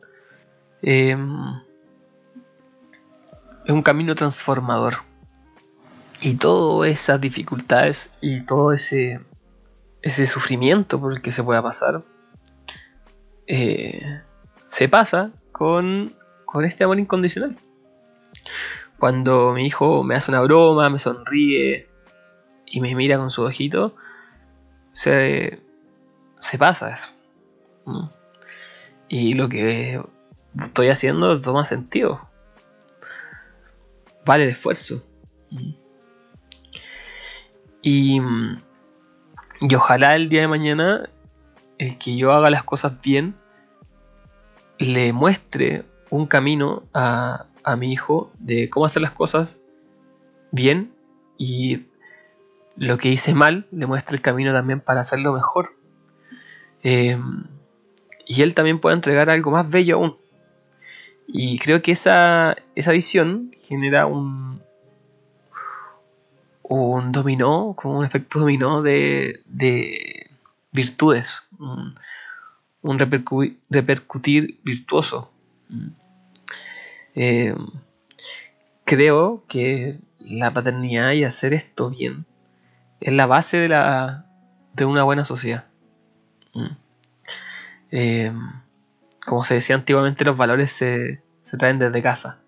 [0.83, 1.61] em,
[3.65, 4.99] es un camino transformador.
[6.23, 9.21] Y todas esas dificultades y todo ese
[10.03, 12.03] ese sufrimiento por el que se pueda pasar,
[13.47, 14.21] eh,
[14.65, 17.57] se pasa con, con este amor incondicional.
[18.99, 21.89] Cuando mi hijo me hace una broma, me sonríe
[22.67, 23.95] y me mira con su ojito,
[24.93, 25.61] se,
[26.41, 27.09] se pasa eso.
[29.09, 30.03] Y lo que
[30.61, 32.29] estoy haciendo toma sentido.
[34.27, 35.05] Vale el esfuerzo.
[37.83, 38.21] Y
[39.61, 41.11] y ojalá el día de mañana
[41.77, 43.35] el que yo haga las cosas bien
[44.79, 49.61] le muestre un camino a, mi hijo de cómo hacer las cosas
[50.51, 50.93] bien
[51.37, 51.87] y
[52.75, 55.75] lo que hice mal le muestre el camino también para hacerlo mejor.
[56.83, 57.45] Em,
[58.27, 60.17] y él también pueda entregar algo más bello aún.
[61.27, 64.63] Y creo que esa, esa visión genera un,
[66.63, 70.31] un dominó, como un efecto dominó de, de
[70.73, 72.99] virtudes, un,
[73.69, 75.31] repercutir virtuoso.
[77.15, 77.55] Eh,
[78.85, 82.25] creo que la paternidad y hacer esto bien
[83.01, 84.27] es la base de, la,
[84.75, 85.70] de una buena sociedad.
[87.91, 88.33] Eh,
[89.25, 92.41] como se decía antiguamente, los valores se, se traen desde casa.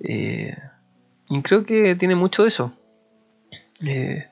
[0.00, 0.56] Eh,
[1.28, 2.72] y creo que tiene mucho de eso.
[3.80, 4.28] Eh,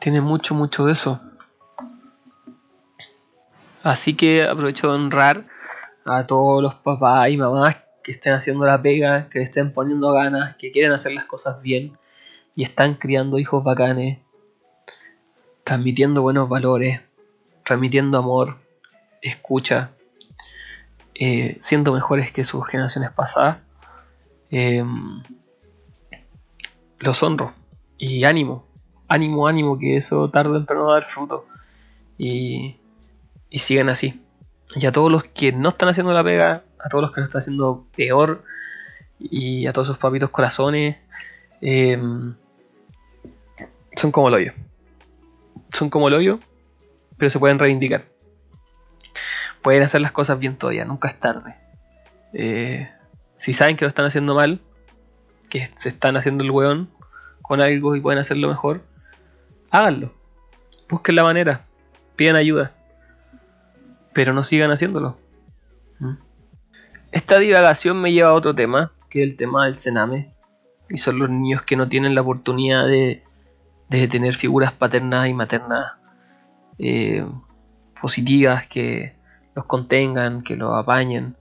[0.00, 1.20] tiene mucho, mucho de eso.
[3.82, 5.44] Así que aprovecho de honrar
[6.04, 10.56] a todos los papás y mamás que estén haciendo la pega, que estén poniendo ganas,
[10.56, 11.96] que quieren hacer las cosas bien
[12.54, 14.18] y están criando hijos bacanes,
[15.64, 17.00] transmitiendo buenos valores,
[17.70, 18.56] transmitiendo amor,
[19.22, 19.92] escucha,
[21.14, 23.58] eh, siendo mejores que sus generaciones pasadas.
[24.50, 24.84] Eh,
[26.98, 27.52] los honro
[27.96, 28.66] y ánimo,
[29.06, 31.46] ánimo, ánimo, que eso tarde o temprano a dar fruto.
[32.18, 32.74] Y,
[33.50, 34.20] y siguen así.
[34.74, 37.26] Y a todos los que no están haciendo la pega, a todos los que lo
[37.26, 38.42] están haciendo peor,
[39.20, 40.96] y a todos esos papitos corazones,
[41.60, 42.34] em,
[43.94, 44.54] son como el hoyo.
[45.72, 46.40] Son como el hoyo,
[47.20, 48.06] pero se pueden reivindicar.
[49.60, 51.54] Pueden hacer las cosas bien todavía, nunca es tarde.
[52.32, 52.90] Eh,
[53.36, 54.62] si saben que lo están haciendo mal,
[55.50, 56.88] que se están haciendo el weón
[57.42, 58.82] con algo y pueden hacerlo mejor,
[59.70, 60.14] háganlo.
[60.88, 61.66] Busquen la manera.
[62.16, 62.72] Pidan ayuda.
[64.14, 65.18] Pero no sigan haciéndolo.
[65.98, 66.14] ¿Mm?
[67.12, 70.32] Esta divagación me lleva a otro tema, que es el tema del cename.
[70.88, 73.24] Y son los niños que no tienen la oportunidad de,
[73.90, 75.99] de tener figuras paternas y maternas
[76.82, 77.26] eh,
[78.00, 79.14] positivas que
[79.54, 81.36] los contengan, que los apañen.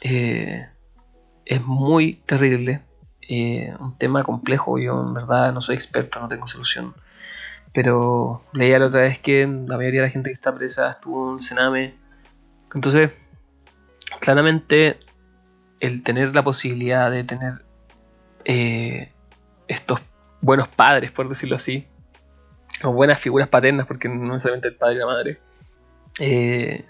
[0.00, 0.66] Eh,
[1.44, 2.80] es muy terrible.
[3.28, 4.78] Eh, un tema complejo.
[4.78, 6.94] Yo en verdad no soy experto, no tengo solución.
[7.72, 11.32] Pero leía la otra vez que la mayoría de la gente que está presa estuvo
[11.32, 11.94] en Sename.
[12.74, 13.10] Entonces,
[14.20, 14.98] claramente,
[15.80, 17.64] el tener la posibilidad de tener
[19.66, 20.00] estos
[20.40, 21.86] buenos padres, por decirlo así,
[22.82, 25.40] o buenas figuras paternas, porque no necesariamente el padre y la madre,
[26.18, 26.84] eh,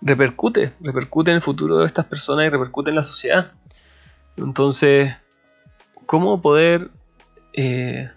[0.00, 3.52] repercute, repercute en el futuro de estas personas y repercute en la sociedad.
[4.36, 5.14] Entonces,
[6.06, 6.90] ¿cómo poder
[7.52, 8.10] eh,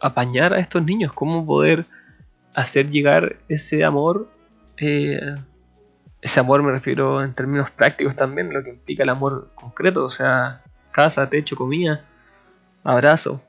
[0.00, 1.86] apañar a estos niños, cómo poder
[2.54, 4.28] hacer llegar ese amor,
[4.78, 5.20] eh,
[6.22, 10.10] ese amor me refiero en términos prácticos también, lo que implica el amor concreto, o
[10.10, 12.04] sea, casa, techo, comida,
[12.84, 13.40] abrazo.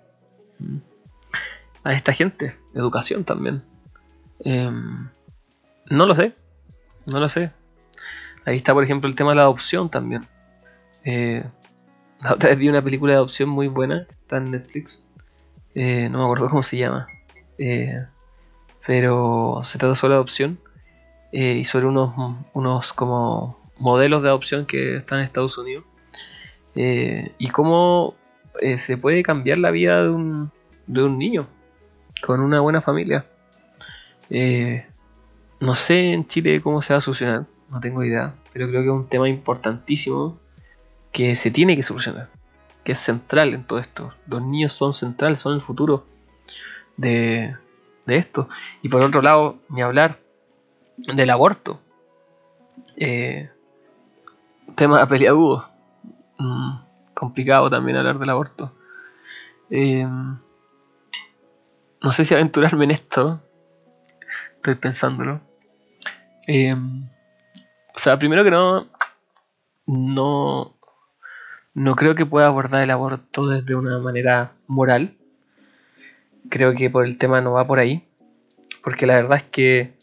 [1.84, 2.58] A esta gente?
[2.74, 3.64] Educación también.
[4.44, 5.10] Em,
[5.90, 6.34] no lo sé,
[7.12, 7.52] no lo sé.
[8.46, 10.28] Ahí está, por ejemplo, el tema de la adopción también.
[11.04, 11.44] Eh,
[12.22, 15.04] la otra vez vi una película de adopción muy buena, está en Netflix.
[15.76, 17.08] Eh, no me acuerdo cómo se llama.
[17.58, 18.06] Eh,
[18.86, 20.60] pero se trata sobre adopción
[21.32, 22.14] y sobre unos,
[22.54, 25.86] unos como modelos de adopción que están en Estados Unidos.
[26.76, 28.16] y cómo
[28.78, 30.52] se puede cambiar la vida de un,
[30.88, 31.48] de un niño
[32.22, 33.26] con una buena familia.
[35.60, 38.88] no sé en Chile cómo se va a solucionar no tengo idea, pero creo que
[38.88, 40.38] es un tema importantísimo
[41.14, 42.30] que se tiene que solucionar,
[42.84, 44.14] que es central en todo esto.
[44.28, 46.06] Los niños son centrales, son el futuro
[46.98, 47.56] de,
[48.08, 48.50] esto.
[48.82, 50.20] Y por otro lado, ni hablar
[50.98, 51.80] del aborto.
[52.98, 53.50] Eh,
[54.76, 55.70] tema peleagudo.
[56.38, 56.72] Mm,
[57.14, 58.74] complicado también hablar del aborto.
[59.70, 60.06] Eh,
[62.02, 63.42] no sé si aventurarme en esto.
[64.56, 65.42] Estoy pensándolo.
[66.48, 68.88] Eh, o sea, primero que no,
[69.86, 70.76] no,
[71.74, 75.18] no creo que pueda abordar el aborto desde una manera moral.
[76.50, 78.08] Creo que por el tema no va por ahí.
[78.84, 79.94] Porque la verdad es que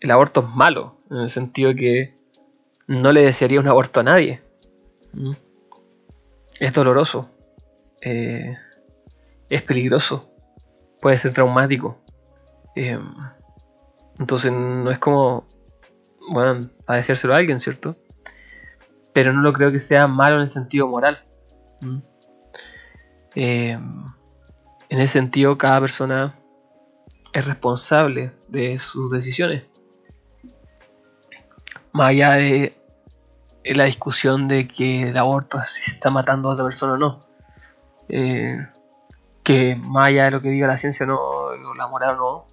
[0.00, 0.98] el aborto es malo.
[1.10, 2.14] En el sentido que
[2.86, 4.42] no le desearía un aborto a nadie.
[5.14, 5.32] ¿Mm?
[6.60, 7.30] Es doloroso.
[8.02, 8.56] Eh,
[9.48, 10.31] es peligroso.
[11.02, 11.98] Puede ser traumático.
[12.76, 12.98] Eh,
[14.18, 15.44] entonces no es como
[16.30, 17.96] bueno, a decírselo a alguien, ¿cierto?
[19.12, 21.22] Pero no lo creo que sea malo en el sentido moral.
[21.80, 21.98] ¿Mm?
[23.34, 26.34] Eh, en ese sentido, cada persona
[27.32, 29.64] es responsable de sus decisiones.
[31.92, 32.76] Más allá de
[33.64, 37.26] la discusión de que el aborto está matando a otra persona o no.
[38.08, 38.66] Eh,
[39.42, 42.46] que más allá de lo que diga la ciencia no, o la moral no,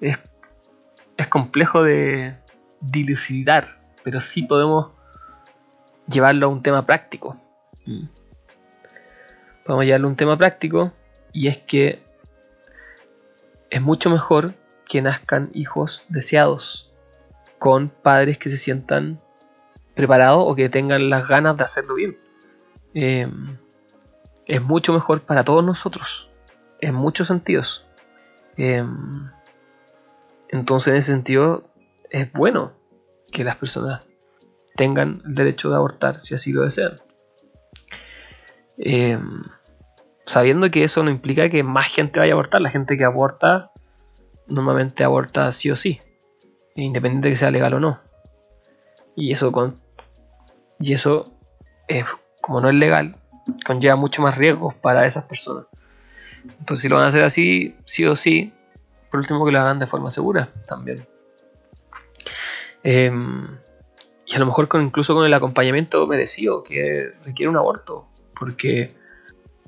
[0.00, 0.18] es,
[1.16, 2.34] es complejo de,
[2.80, 4.92] dilucidar, pero sí podemos
[6.06, 7.36] llevarlo a un tema práctico.
[7.86, 8.06] Mm.
[9.64, 10.92] Podemos llevarlo a un tema práctico
[11.32, 12.02] y es que
[13.70, 14.54] es mucho mejor
[14.86, 16.90] que nazcan hijos deseados
[17.58, 19.20] con padres que se sientan
[19.94, 22.16] preparados o que tengan las ganas de hacerlo bien.
[22.94, 23.58] Em,
[24.48, 26.30] es mucho mejor para todos nosotros,
[26.80, 27.86] en muchos sentidos.
[28.56, 29.30] Em,
[30.48, 31.70] entonces, en ese sentido,
[32.10, 32.72] es bueno
[33.30, 34.02] que las personas
[34.74, 36.98] tengan el derecho de abortar si así lo desean.
[38.78, 39.44] Em,
[40.24, 43.70] sabiendo que eso no implica que más gente vaya a abortar, la gente que aborta
[44.46, 46.00] normalmente aborta sí o sí,
[46.74, 48.00] independiente de que sea legal o no.
[49.14, 49.80] Y eso con
[50.80, 51.34] y eso
[52.40, 53.16] como no es legal,
[53.64, 55.66] conlleva mucho más riesgos para esas personas.
[56.58, 58.52] Entonces si lo van a hacer así, sí o sí,
[59.10, 61.06] por último que lo hagan de forma segura también.
[62.82, 63.58] Em,
[64.26, 68.06] y a lo mejor con, incluso con el acompañamiento merecido que requiere un aborto.
[68.38, 68.94] Porque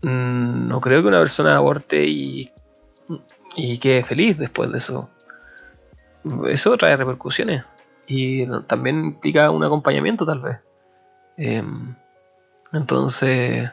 [0.02, 2.52] mm, no creo que una persona aborte y,
[3.56, 5.08] y quede feliz después de eso.
[6.48, 7.64] Eso trae repercusiones.
[8.06, 10.60] Y también implica un acompañamiento tal vez.
[11.36, 11.94] Em,
[12.72, 13.70] entonces,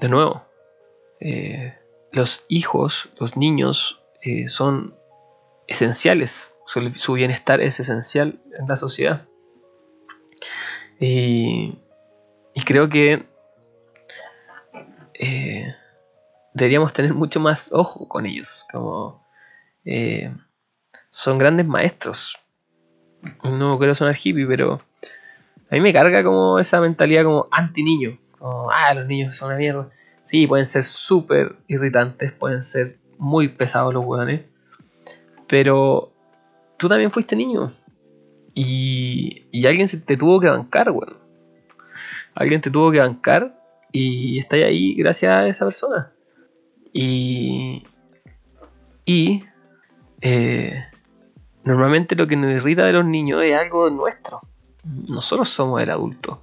[0.00, 0.44] de nuevo,
[1.20, 1.74] eh,
[2.12, 4.94] los hijos, los niños, eh, son
[5.66, 9.26] esenciales su, bienestar es esencial en la sociedad.
[10.98, 11.78] Y,
[12.64, 13.24] creo que
[15.14, 15.74] eh,
[16.54, 18.66] deberíamos tener mucho más ojo con ellos.
[18.72, 19.24] Como
[21.10, 22.36] son grandes maestros.
[23.44, 24.80] No quiero sonar hippie, pero
[25.70, 28.18] a mí me carga como esa mentalidad como anti-niño.
[28.40, 29.90] Ah, los niños son una mierda.
[30.22, 34.42] Sí, pueden ser súper irritantes, pueden ser muy pesados los hueones.
[35.46, 36.12] Pero
[36.76, 37.72] tú también fuiste niño.
[38.54, 41.16] Y, y alguien te tuvo que bancar, weón.
[42.34, 43.58] Alguien te tuvo que bancar
[43.92, 46.12] y está ahí gracias a esa persona.
[46.92, 47.84] Y.
[49.04, 49.44] Y.
[50.20, 50.84] Eh,
[51.64, 54.40] normalmente lo que nos irrita de los niños es algo nuestro.
[55.10, 56.42] Nosotros somos el adulto.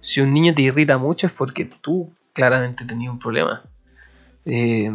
[0.00, 3.62] Si un niño te irrita mucho es porque tú claramente tenías un problema.
[4.44, 4.92] Eh,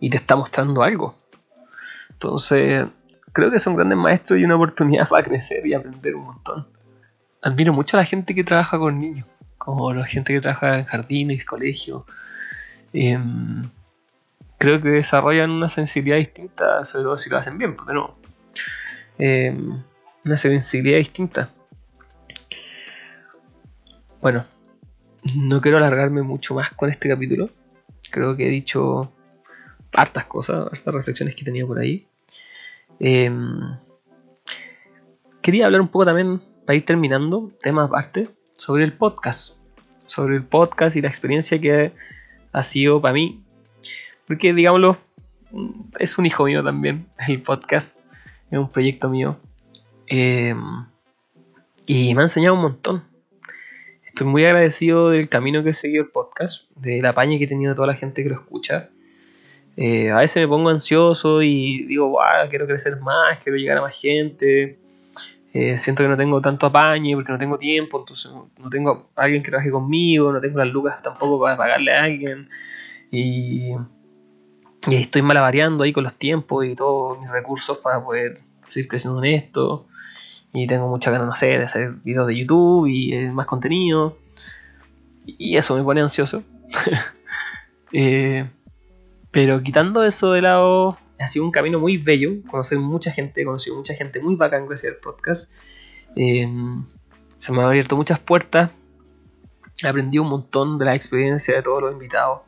[0.00, 1.14] y te está mostrando algo.
[2.10, 2.86] Entonces,
[3.32, 6.66] creo que son grandes maestros y una oportunidad para crecer y aprender un montón.
[7.42, 9.26] Admiro mucho a la gente que trabaja con niños,
[9.56, 12.02] como la gente que trabaja en jardines, colegios.
[12.92, 13.62] Em,
[14.58, 18.16] creo que desarrollan una sensibilidad distinta, sobre todo si lo hacen bien, porque no.
[19.18, 19.82] Em,
[20.24, 21.50] una sensibilidad distinta.
[24.20, 24.44] Bueno,
[25.34, 27.50] no quiero alargarme mucho más con este capítulo.
[28.10, 29.12] Creo que he dicho
[29.92, 32.06] hartas cosas, hartas reflexiones que he tenido por ahí.
[32.98, 33.76] Em,
[35.40, 39.56] quería hablar un poco también, para ir terminando, temas aparte, sobre el podcast.
[40.04, 41.92] Sobre el podcast y la experiencia que
[42.52, 43.42] ha sido para mí.
[44.26, 44.98] Porque, digámoslo,
[45.98, 47.98] es un hijo mío también, el podcast.
[48.50, 49.38] Es un proyecto mío.
[50.12, 50.86] Em,
[51.86, 53.04] y me ha enseñado un montón.
[54.04, 57.48] Estoy muy agradecido del camino que he seguido el podcast, de la paña que he
[57.48, 58.90] tenido de toda la gente que lo escucha.
[59.76, 62.18] Eh, a veces me pongo ansioso y digo,
[62.50, 64.80] quiero crecer más, quiero llegar a más gente.
[65.54, 69.44] Eh, siento que no tengo tanto apañe porque no tengo tiempo, entonces no tengo alguien
[69.44, 72.48] que trabaje conmigo, no tengo las lucas tampoco para pagarle a alguien.
[73.12, 73.74] Y,
[74.88, 79.22] y estoy malavariando ahí con los tiempos y todos mis recursos para poder seguir creciendo
[79.22, 79.86] en esto.
[80.52, 84.18] Y tengo mucha ganas, no sé, de hacer videos de YouTube y eh, más contenido.
[85.26, 86.42] Y eso me pone ansioso.
[87.92, 88.48] eh,
[89.30, 92.42] pero quitando eso de lado, ha sido un camino muy bello.
[92.50, 95.52] Conocer mucha gente, he conocido mucha gente muy bacán gracias al podcast.
[96.16, 96.84] Em,
[97.36, 98.70] se me han abierto muchas puertas.
[99.82, 102.40] He aprendido un montón de la experiencia de todos los invitados.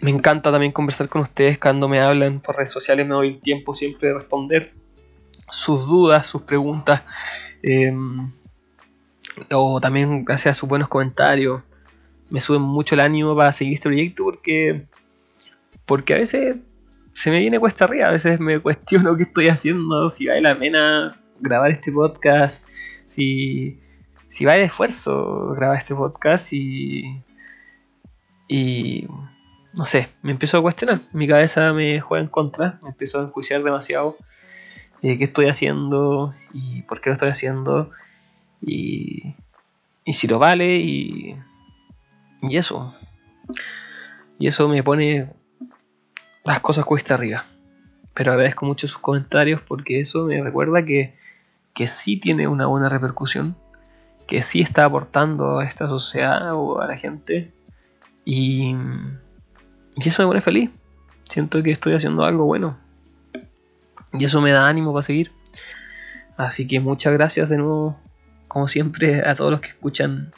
[0.00, 3.06] Me encanta también conversar con ustedes cuando me hablan por redes sociales.
[3.06, 4.72] Me doy el tiempo siempre de responder
[5.50, 7.02] sus dudas, sus preguntas.
[7.62, 8.30] Em,
[9.50, 11.62] o también gracias a sus buenos comentarios.
[12.28, 14.86] Me suben mucho el ánimo para seguir este proyecto porque
[15.90, 16.56] porque a veces
[17.14, 20.56] se me viene cuesta arriba, a veces me cuestiono qué estoy haciendo, si vale la
[20.56, 22.64] pena grabar este podcast,
[23.08, 23.80] si,
[24.28, 27.22] si vale esfuerzo grabar este podcast y,
[28.46, 29.08] y
[29.76, 33.24] no sé, me empiezo a cuestionar, mi cabeza me juega en contra, me empiezo a
[33.24, 34.16] enjuiciar demasiado
[35.02, 37.90] eh, qué estoy haciendo y por qué lo estoy haciendo
[38.60, 39.34] y,
[40.06, 41.36] si lo vale y,
[42.42, 42.94] y eso.
[44.38, 45.30] Y eso me pone
[46.44, 47.44] las cosas cuesta arriba.
[48.14, 51.16] Pero agradezco mucho sus comentarios porque eso me recuerda que,
[51.74, 53.56] que sí tiene una buena repercusión,
[54.26, 57.52] que sí está aportando a esta sociedad o a la gente.
[58.24, 58.74] Y,
[59.96, 60.70] y eso me pone feliz.
[61.22, 62.76] Siento que estoy haciendo algo bueno.
[64.12, 65.32] Y eso me da ánimo para seguir.
[66.36, 67.98] Así que muchas gracias de nuevo,
[68.48, 70.32] como siempre, a todos los que escuchan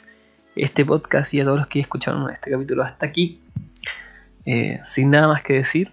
[0.55, 3.41] este podcast y a todos los que escucharon este capítulo hasta aquí.
[4.45, 5.91] Eh, sin nada más que decir,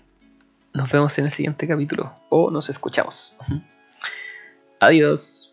[0.75, 3.37] nos vemos en el siguiente capítulo o nos escuchamos.
[4.81, 5.50] Adiós.